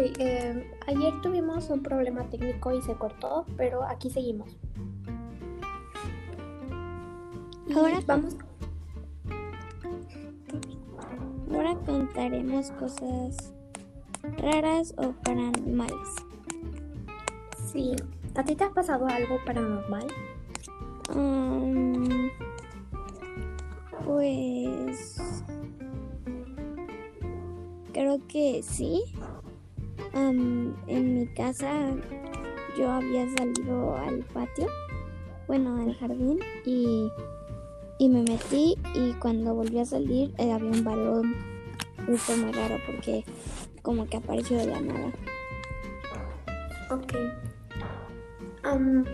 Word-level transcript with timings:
Eh, 0.00 0.70
ayer 0.86 1.20
tuvimos 1.22 1.68
un 1.70 1.82
problema 1.82 2.24
técnico 2.30 2.72
y 2.72 2.80
se 2.82 2.94
cortó, 2.94 3.44
pero 3.56 3.82
aquí 3.82 4.10
seguimos. 4.10 4.56
Y 7.66 7.72
Ahora 7.72 8.00
vamos. 8.06 8.36
Ahora 11.52 11.74
contaremos 11.84 12.70
cosas 12.72 13.52
raras 14.38 14.94
o 14.96 15.12
paranormales. 15.24 16.16
Sí. 17.72 17.94
¿A 18.34 18.44
ti 18.44 18.54
te 18.54 18.64
ha 18.64 18.70
pasado 18.70 19.06
algo 19.08 19.38
paranormal? 19.44 20.06
Um, 21.14 22.30
pues 24.04 25.18
creo 27.92 28.20
que 28.28 28.62
sí. 28.62 29.02
Um, 30.14 30.74
en 30.86 31.14
mi 31.14 31.26
casa 31.28 31.90
yo 32.78 32.90
había 32.90 33.28
salido 33.36 33.96
al 33.96 34.20
patio, 34.32 34.66
bueno, 35.46 35.76
al 35.76 35.94
jardín 35.96 36.38
y, 36.64 37.10
y 37.98 38.08
me 38.08 38.22
metí 38.22 38.76
y 38.94 39.12
cuando 39.14 39.54
volví 39.54 39.78
a 39.78 39.84
salir 39.84 40.32
eh, 40.38 40.52
había 40.52 40.70
un 40.70 40.84
balón. 40.84 41.34
Y 42.08 42.16
fue 42.16 42.36
muy 42.36 42.52
raro 42.52 42.76
porque 42.86 43.24
como 43.82 44.06
que 44.06 44.16
apareció 44.16 44.56
de 44.56 44.66
la 44.66 44.80
nada. 44.80 45.12
Ok. 46.90 47.14
Am, 48.62 49.04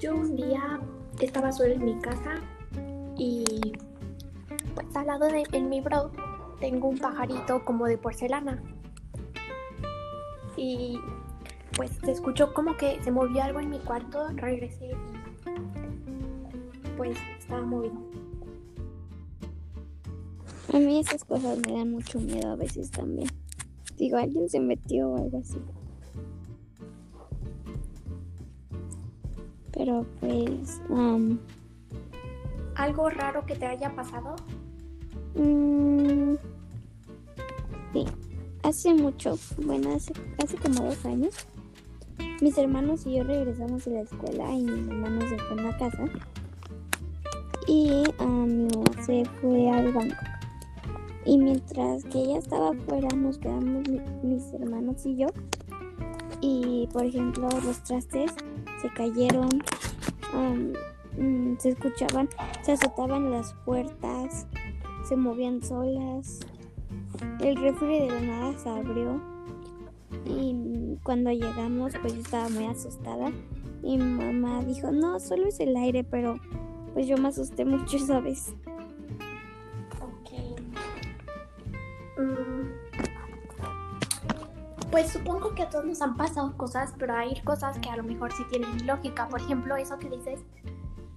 yo 0.00 0.14
un 0.14 0.36
día 0.36 0.80
estaba 1.20 1.52
sola 1.52 1.74
en 1.74 1.84
mi 1.84 1.98
casa 1.98 2.40
y 3.16 3.44
pues 4.74 4.96
al 4.96 5.06
lado 5.06 5.26
de 5.26 5.44
en 5.52 5.68
mi 5.68 5.80
bro 5.80 6.10
tengo 6.60 6.88
un 6.88 6.98
pajarito 6.98 7.64
como 7.64 7.86
de 7.86 7.98
porcelana. 7.98 8.62
Y 10.58 10.98
pues 11.76 11.92
se 12.04 12.10
escuchó 12.10 12.52
como 12.52 12.76
que 12.76 13.00
se 13.04 13.12
movió 13.12 13.42
algo 13.42 13.60
en 13.60 13.70
mi 13.70 13.78
cuarto, 13.78 14.26
regresé 14.34 14.90
y 14.90 14.94
pues 16.96 17.16
estaba 17.38 17.62
movido. 17.62 17.94
A 20.74 20.78
mí 20.78 20.98
esas 20.98 21.24
cosas 21.24 21.58
me 21.60 21.74
dan 21.74 21.92
mucho 21.92 22.18
miedo 22.18 22.50
a 22.50 22.56
veces 22.56 22.90
también. 22.90 23.28
Digo, 23.96 24.16
alguien 24.16 24.48
se 24.48 24.58
metió 24.58 25.10
o 25.10 25.16
algo 25.16 25.38
así. 25.38 25.58
Pero 29.72 30.04
pues, 30.20 30.80
um, 30.88 31.38
¿Algo 32.74 33.10
raro 33.10 33.46
que 33.46 33.54
te 33.54 33.66
haya 33.66 33.94
pasado? 33.94 34.34
mm, 35.36 36.34
sí, 37.92 38.04
hace 38.68 38.94
mucho, 38.94 39.38
bueno, 39.64 39.94
hace, 39.94 40.12
hace 40.42 40.56
como 40.56 40.84
dos 40.84 41.04
años, 41.06 41.34
mis 42.40 42.56
hermanos 42.58 43.06
y 43.06 43.16
yo 43.16 43.24
regresamos 43.24 43.84
de 43.84 43.92
la 43.92 44.00
escuela 44.02 44.52
y 44.52 44.62
mi 44.62 44.80
mamá 44.82 45.08
nos 45.10 45.30
dejó 45.30 45.54
en 45.54 45.64
la 45.64 45.76
casa. 45.78 46.04
Y 47.66 48.02
um, 48.20 48.46
mi 48.46 48.68
mamá 48.74 49.02
se 49.04 49.24
fue 49.40 49.70
al 49.70 49.92
banco. 49.92 50.16
Y 51.24 51.36
mientras 51.38 52.04
que 52.04 52.18
ella 52.18 52.38
estaba 52.38 52.70
afuera, 52.70 53.08
nos 53.14 53.38
quedamos 53.38 53.86
mi- 53.88 54.00
mis 54.22 54.52
hermanos 54.54 55.04
y 55.04 55.16
yo. 55.16 55.26
Y 56.40 56.88
por 56.92 57.04
ejemplo, 57.04 57.48
los 57.64 57.82
trastes 57.82 58.32
se 58.80 58.88
cayeron, 58.94 59.48
um, 60.34 60.72
mm, 61.18 61.58
se 61.58 61.70
escuchaban, 61.70 62.28
se 62.62 62.72
azotaban 62.72 63.30
las 63.30 63.52
puertas, 63.64 64.46
se 65.08 65.16
movían 65.16 65.62
solas. 65.62 66.40
El 67.40 67.56
refri 67.56 68.00
de 68.00 68.08
la 68.08 68.20
nada 68.20 68.58
se 68.58 68.68
abrió. 68.68 69.20
Y 70.24 70.96
cuando 71.02 71.30
llegamos, 71.30 71.92
pues 72.00 72.14
yo 72.14 72.20
estaba 72.20 72.48
muy 72.48 72.66
asustada. 72.66 73.30
Y 73.82 73.96
mi 73.96 74.24
mamá 74.24 74.64
dijo, 74.64 74.90
no, 74.90 75.20
solo 75.20 75.46
es 75.46 75.60
el 75.60 75.76
aire, 75.76 76.04
pero 76.04 76.38
pues 76.94 77.06
yo 77.06 77.16
me 77.16 77.28
asusté 77.28 77.64
mucho 77.64 77.96
esa 77.96 78.20
vez. 78.20 78.54
Ok. 80.00 80.30
Mm, 82.18 82.68
Pues 84.90 85.10
supongo 85.12 85.54
que 85.54 85.62
a 85.62 85.68
todos 85.68 85.84
nos 85.84 86.00
han 86.00 86.16
pasado 86.16 86.56
cosas, 86.56 86.94
pero 86.98 87.14
hay 87.14 87.40
cosas 87.42 87.78
que 87.78 87.90
a 87.90 87.96
lo 87.96 88.02
mejor 88.02 88.32
sí 88.32 88.42
tienen 88.50 88.86
lógica. 88.86 89.28
Por 89.28 89.40
ejemplo, 89.40 89.76
eso 89.76 89.98
que 89.98 90.08
dices, 90.08 90.40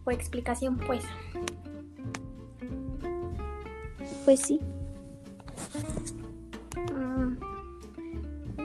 o 0.03 0.11
explicación, 0.11 0.77
pues. 0.77 1.03
Pues 4.25 4.41
sí. 4.41 4.59
Mm, 6.93 7.37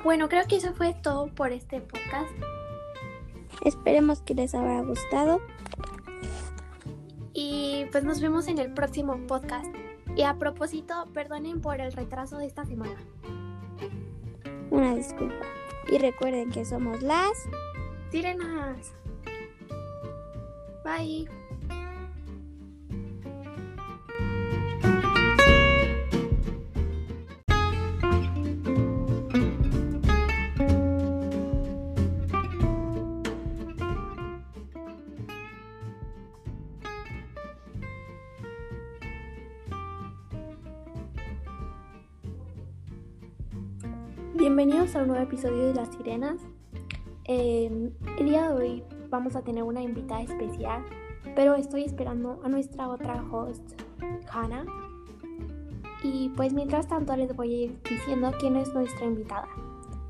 Bueno, 0.03 0.29
creo 0.29 0.47
que 0.47 0.57
eso 0.57 0.73
fue 0.75 0.95
todo 1.03 1.29
por 1.29 1.53
este 1.53 1.81
podcast. 1.81 2.31
Esperemos 3.65 4.21
que 4.21 4.35
les 4.35 4.55
haya 4.55 4.81
gustado. 4.83 5.41
Y 7.33 7.87
pues 7.93 8.05
nos 8.05 8.21
vemos 8.21 8.49
en 8.49 8.59
el 8.59 8.73
próximo 8.73 9.19
podcast. 9.27 9.67
Y 10.15 10.23
a 10.23 10.39
propósito, 10.39 11.07
perdonen 11.13 11.61
por 11.61 11.81
el 11.81 11.93
retraso 11.93 12.39
de 12.39 12.47
esta 12.47 12.65
semana. 12.65 12.97
Una 14.71 14.95
disculpa. 14.95 15.45
Y 15.91 15.99
recuerden 15.99 16.51
que 16.51 16.65
somos 16.65 17.03
las... 17.03 17.33
Sirenas. 18.11 18.93
Bye. 20.85 21.29
Bienvenidos 44.39 44.95
a 44.95 44.99
un 45.01 45.09
nuevo 45.09 45.23
episodio 45.23 45.69
de 45.69 45.75
Las 45.75 45.89
Sirenas. 45.97 46.37
Eh, 47.25 47.91
el 48.19 48.27
día 48.27 48.51
de 48.51 48.55
hoy 48.55 48.83
vamos 49.09 49.35
a 49.35 49.41
tener 49.41 49.63
una 49.63 49.81
invitada 49.83 50.21
especial, 50.21 50.85
pero 51.35 51.55
estoy 51.55 51.85
esperando 51.85 52.39
a 52.45 52.49
nuestra 52.51 52.91
otra 52.91 53.25
host, 53.33 53.63
Hannah. 54.31 54.67
Y 56.03 56.29
pues 56.37 56.53
mientras 56.53 56.87
tanto 56.87 57.17
les 57.17 57.35
voy 57.35 57.51
a 57.51 57.65
ir 57.65 57.79
diciendo 57.89 58.31
quién 58.39 58.57
es 58.57 58.75
nuestra 58.75 59.07
invitada. 59.07 59.49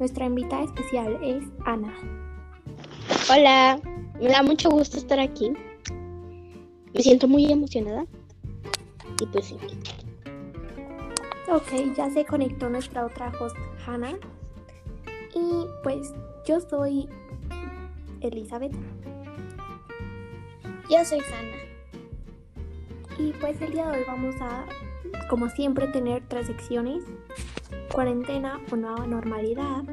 Nuestra 0.01 0.27
invitada 0.27 0.65
especial 0.65 1.17
es 1.23 1.45
Ana. 1.65 1.95
Hola, 3.31 3.81
me 4.21 4.27
da 4.27 4.43
mucho 4.43 4.71
gusto 4.71 4.97
estar 4.97 5.21
aquí. 5.21 5.53
Me 6.93 7.01
siento 7.01 7.29
muy 7.29 7.45
emocionada. 7.47 8.05
Y 9.21 9.27
pues 9.27 9.45
sí. 9.45 9.57
Ok, 11.49 11.95
ya 11.97 12.11
se 12.11 12.25
conectó 12.25 12.69
nuestra 12.69 13.07
otra 13.07 13.31
host, 13.41 13.57
Hannah. 13.87 14.19
Y 15.33 15.67
pues 15.85 16.13
yo 16.45 16.59
soy 16.59 17.09
Elizabeth. 18.21 18.73
Yo 20.91 21.05
soy 21.05 21.21
Hanna. 21.21 21.57
Y 23.19 23.33
pues 23.35 23.61
el 23.63 23.73
día 23.73 23.87
de 23.87 23.99
hoy 23.99 24.05
vamos 24.09 24.35
a, 24.41 24.65
como 25.29 25.49
siempre, 25.49 25.87
tener 25.87 26.25
tres 26.27 26.49
secciones. 26.49 27.05
Cuarentena 27.93 28.61
o 28.73 28.77
nueva 28.77 29.07
normalidad, 29.07 29.85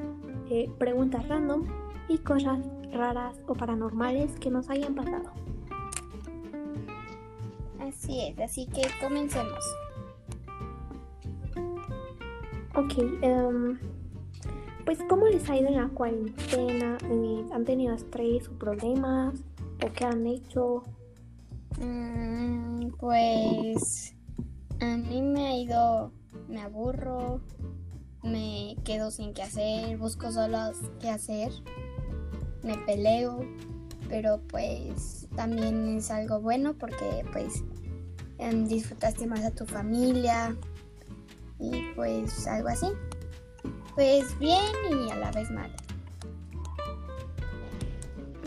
eh, 0.50 0.70
preguntas 0.80 1.28
random 1.28 1.68
y 2.08 2.18
cosas 2.18 2.59
raras 2.91 3.35
o 3.47 3.53
paranormales 3.53 4.32
que 4.40 4.50
nos 4.50 4.72
hayan 4.72 4.96
pasado. 4.96 5.32
Así 7.79 8.22
es, 8.22 8.40
así 8.40 8.66
que 8.66 8.82
comencemos. 9.00 9.64
Ok, 12.75 12.93
em, 13.22 13.78
pues 14.84 14.97
¿cómo 15.08 15.28
les 15.28 15.47
ha 15.47 15.55
ido 15.55 15.67
en 15.67 15.75
la 15.75 15.90
cuarentena? 15.90 16.97
Eh, 17.03 17.46
¿Han 17.53 17.66
tenido 17.66 17.93
estrés 17.93 18.49
o 18.49 18.53
problemas? 18.53 19.35
¿O 19.85 19.93
qué 19.93 20.05
han 20.05 20.25
hecho? 20.25 20.81
Mm, 21.79 22.87
pues 22.99 24.16
a 24.79 24.97
mí 24.97 25.22
me 25.22 25.46
ha 25.46 25.55
ido, 25.55 26.11
me 26.49 26.61
aburro, 26.61 27.41
me 28.23 28.76
quedo 28.84 29.11
sin 29.11 29.35
qué 29.35 29.43
hacer, 29.43 29.97
busco 29.99 30.31
solos 30.31 30.78
qué 30.99 31.11
hacer, 31.11 31.52
me 32.64 32.76
peleo, 32.87 33.46
pero 34.09 34.41
pues 34.47 35.28
también 35.35 35.97
es 35.97 36.09
algo 36.09 36.41
bueno 36.41 36.73
porque 36.73 37.23
pues 37.31 37.64
em, 38.40 38.66
disfrutaste 38.67 39.28
más 39.28 39.43
a 39.43 39.52
tu 39.52 39.67
familia 39.67 40.55
y 41.64 41.94
pues 41.96 42.46
algo 42.48 42.68
así. 42.68 42.88
Pues 43.96 44.38
bien 44.40 44.74
y 44.90 45.10
a 45.12 45.16
la 45.16 45.32
vez 45.32 45.50
mal. 45.50 45.72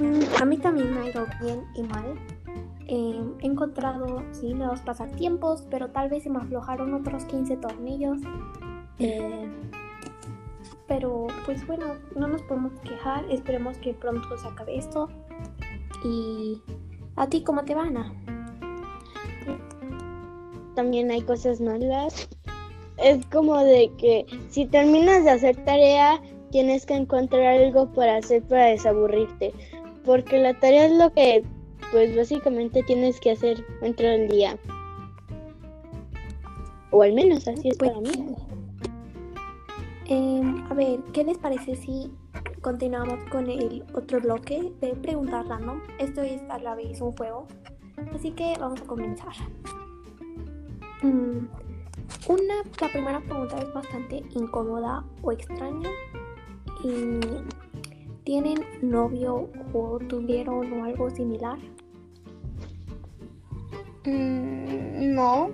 Mm, 0.00 0.42
a 0.42 0.44
mí 0.44 0.58
también 0.58 0.94
me 0.94 1.00
ha 1.00 1.10
ido 1.10 1.26
bien 1.40 1.64
y 1.74 1.82
mal. 1.82 2.14
Eh, 2.88 3.20
he 3.40 3.46
encontrado, 3.46 4.22
sí, 4.32 4.52
nuevos 4.54 4.80
pasatiempos, 4.80 5.64
pero 5.70 5.90
tal 5.90 6.08
vez 6.10 6.24
se 6.24 6.30
me 6.30 6.38
aflojaron 6.38 6.94
otros 6.94 7.24
15 7.24 7.56
tornillos. 7.56 8.18
Eh, 8.98 9.50
Pero 10.86 11.26
pues 11.44 11.66
bueno, 11.66 11.96
no 12.14 12.28
nos 12.28 12.42
podemos 12.42 12.72
quejar. 12.80 13.24
Esperemos 13.30 13.76
que 13.78 13.94
pronto 13.94 14.36
se 14.38 14.46
acabe 14.46 14.78
esto. 14.78 15.08
¿Y 16.04 16.62
a 17.16 17.26
ti 17.26 17.42
cómo 17.42 17.64
te 17.64 17.74
va, 17.74 17.84
Ana? 17.84 18.12
También 20.74 21.10
hay 21.10 21.22
cosas 21.22 21.60
malas. 21.60 22.28
Es 22.98 23.24
como 23.26 23.58
de 23.62 23.90
que 23.98 24.26
si 24.48 24.66
terminas 24.66 25.24
de 25.24 25.30
hacer 25.30 25.56
tarea, 25.64 26.20
tienes 26.50 26.86
que 26.86 26.94
encontrar 26.94 27.46
algo 27.46 27.92
para 27.92 28.16
hacer 28.16 28.42
para 28.44 28.66
desaburrirte. 28.66 29.52
Porque 30.04 30.38
la 30.38 30.54
tarea 30.58 30.86
es 30.86 30.92
lo 30.92 31.12
que, 31.12 31.44
pues 31.90 32.16
básicamente 32.16 32.82
tienes 32.84 33.20
que 33.20 33.32
hacer 33.32 33.64
dentro 33.80 34.08
del 34.08 34.28
día. 34.28 34.56
O 36.90 37.02
al 37.02 37.12
menos 37.12 37.46
así 37.48 37.68
es 37.68 37.76
Pues, 37.76 37.90
para 37.90 38.00
mí. 38.00 38.34
Em, 40.08 40.64
a 40.70 40.74
ver, 40.74 41.00
¿qué 41.12 41.24
les 41.24 41.36
parece 41.36 41.74
si 41.74 42.10
continuamos 42.60 43.18
con 43.28 43.50
el 43.50 43.84
otro 43.92 44.20
bloque 44.20 44.72
de 44.80 44.94
preguntas 44.94 45.46
random? 45.48 45.80
Esto 45.98 46.22
es 46.22 46.40
a 46.48 46.58
la 46.58 46.76
vez 46.76 47.00
un 47.00 47.12
juego, 47.16 47.48
así 48.14 48.30
que 48.30 48.54
vamos 48.60 48.80
a 48.80 48.84
comenzar. 48.84 49.34
Mm, 51.02 51.48
una, 52.28 52.54
la 52.80 52.88
primera 52.88 53.20
pregunta 53.20 53.58
es 53.58 53.72
bastante 53.72 54.22
incómoda 54.34 55.04
o 55.22 55.32
extraña. 55.32 55.90
Y, 56.84 57.20
¿Tienen 58.26 58.58
novio 58.82 59.48
o 59.72 60.00
tuvieron 60.08 60.72
o 60.72 60.84
algo 60.84 61.08
similar? 61.10 61.56
Mm, 64.04 65.14
no. 65.14 65.52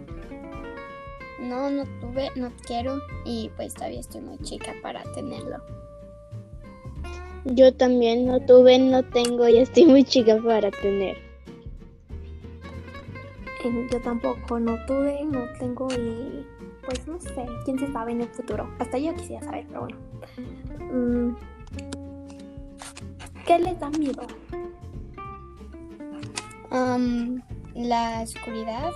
No, 1.38 1.68
no 1.68 1.84
tuve, 2.00 2.30
no 2.34 2.50
quiero 2.66 2.96
y 3.26 3.50
pues 3.56 3.74
todavía 3.74 4.00
estoy 4.00 4.22
muy 4.22 4.38
chica 4.38 4.72
para 4.80 5.02
tenerlo. 5.14 5.58
Yo 7.44 7.74
también 7.74 8.24
no 8.24 8.40
tuve, 8.40 8.78
no 8.78 9.02
tengo 9.02 9.46
y 9.48 9.58
estoy 9.58 9.84
muy 9.84 10.04
chica 10.04 10.40
para 10.42 10.70
tener. 10.70 11.18
Yo 13.64 14.00
tampoco 14.00 14.58
no 14.58 14.76
tuve, 14.86 15.24
no 15.24 15.44
tengo 15.58 15.88
y 15.92 16.44
pues 16.84 17.06
no 17.06 17.20
sé, 17.20 17.46
quién 17.64 17.78
se 17.78 17.92
sabe 17.92 18.12
en 18.12 18.22
el 18.22 18.28
futuro. 18.28 18.68
Hasta 18.78 18.98
yo 18.98 19.14
quisiera 19.14 19.44
saber, 19.44 19.66
pero 19.68 19.80
bueno. 19.82 19.98
Mm, 20.92 21.36
¿Qué 23.46 23.58
les 23.58 23.78
da 23.78 23.90
miedo? 23.90 24.22
La 27.74 28.22
oscuridad 28.22 28.90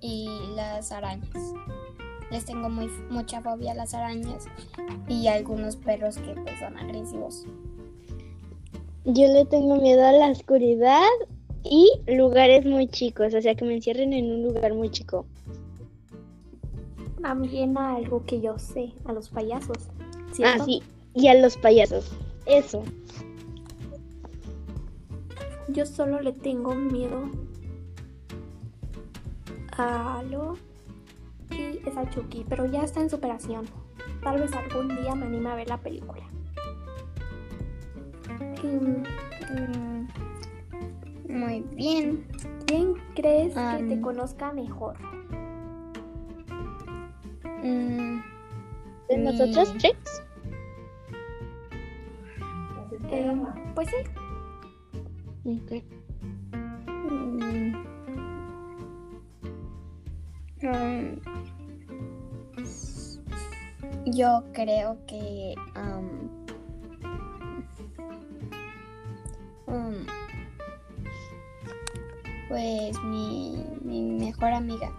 y 0.00 0.28
las 0.54 0.92
arañas. 0.92 1.54
Les 2.30 2.44
tengo 2.44 2.68
muy, 2.68 2.88
mucha 3.10 3.40
fobia 3.40 3.72
a 3.72 3.74
las 3.74 3.94
arañas 3.94 4.46
y 5.08 5.26
a 5.28 5.34
algunos 5.34 5.76
perros 5.76 6.16
que 6.18 6.34
pues 6.34 6.58
son 6.58 6.76
agresivos. 6.76 7.46
Yo 9.04 9.28
le 9.28 9.44
tengo 9.44 9.76
miedo 9.76 10.06
a 10.06 10.12
la 10.12 10.30
oscuridad 10.30 11.02
y 11.64 11.90
lugares 12.06 12.64
muy 12.64 12.86
chicos, 12.88 13.34
o 13.34 13.40
sea 13.40 13.54
que 13.54 13.64
me 13.64 13.74
encierren 13.74 14.12
en 14.12 14.30
un 14.30 14.42
lugar 14.42 14.74
muy 14.74 14.90
chico. 14.90 15.26
También 17.20 17.76
a 17.78 17.96
algo 17.96 18.24
que 18.24 18.40
yo 18.40 18.58
sé, 18.58 18.92
a 19.06 19.12
los 19.12 19.30
payasos. 19.30 19.88
Ah, 20.44 20.58
sí, 20.64 20.82
y 21.14 21.28
a 21.28 21.34
los 21.34 21.56
payasos. 21.56 22.12
Eso. 22.46 22.82
Yo 25.68 25.86
solo 25.86 26.20
le 26.20 26.32
tengo 26.32 26.74
miedo 26.74 27.30
a 29.76 30.18
Halo 30.18 30.58
y 31.50 31.88
es 31.88 31.96
a 31.96 32.08
Chucky, 32.10 32.44
pero 32.48 32.66
ya 32.66 32.82
está 32.82 33.00
en 33.00 33.08
superación. 33.08 33.64
Tal 34.22 34.40
vez 34.40 34.52
algún 34.52 34.88
día 34.88 35.14
me 35.14 35.26
anime 35.26 35.50
a 35.50 35.54
ver 35.54 35.68
la 35.68 35.78
película. 35.78 36.22
Mm, 38.62 39.02
Mm, 39.54 39.93
muy 41.34 41.60
bien. 41.74 42.26
¿Quién 42.66 42.94
crees 43.14 43.54
que 43.54 43.84
te 43.88 44.00
conozca 44.00 44.52
mejor? 44.52 44.96
Mm, 47.62 48.20
¿De 49.08 49.16
Mi- 49.18 49.24
nosotros 49.24 49.74
tres? 49.78 49.94
Eh, 53.10 53.36
pues 53.74 53.88
sí, 53.90 53.96
Ok. 55.44 55.70
mm, 56.88 57.74
mm, 60.62 61.20
yo 64.06 64.42
creo 64.52 64.96
que 65.06 65.54
am, 65.74 66.30
mm, 69.66 70.06
pues 72.54 73.02
mi, 73.02 73.66
mi 73.82 74.00
mejor 74.12 74.52
amiga. 74.52 74.92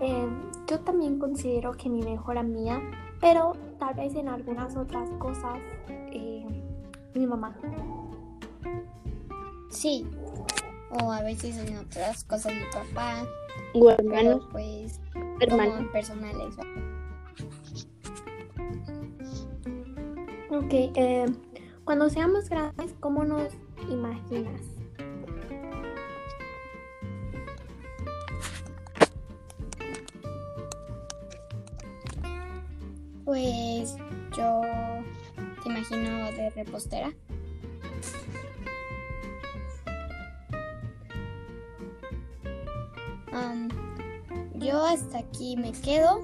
eh, 0.00 0.26
yo 0.66 0.80
también 0.80 1.20
considero 1.20 1.70
que 1.74 1.88
mi 1.88 2.02
mejor 2.02 2.36
amiga, 2.38 2.82
pero 3.20 3.52
tal 3.78 3.94
vez 3.94 4.16
en 4.16 4.28
algunas 4.28 4.76
otras 4.76 5.08
cosas, 5.20 5.60
eh, 5.88 6.44
mi 7.14 7.24
mamá. 7.24 7.56
Sí. 9.70 10.04
O 11.00 11.12
a 11.12 11.22
veces 11.22 11.56
en 11.58 11.78
otras 11.78 12.24
cosas 12.24 12.52
mi 12.52 12.64
papá. 12.72 13.24
O 13.74 13.90
hermanos, 13.90 14.40
Pero 14.40 14.48
pues 14.50 15.00
hermanos. 15.38 15.76
como 15.76 15.92
personales. 15.92 16.56
Ok, 20.50 20.72
eh, 20.72 21.26
cuando 21.84 22.10
seamos 22.10 22.48
grandes, 22.48 22.92
¿cómo 22.98 23.22
nos 23.24 23.52
imaginas? 23.88 24.60
Pues 33.24 33.96
yo 34.36 34.60
te 35.62 35.68
imagino 35.68 36.32
de 36.32 36.50
repostera. 36.50 37.12
Yo 44.56 44.82
hasta 44.86 45.18
aquí 45.18 45.56
me 45.58 45.72
quedo 45.72 46.22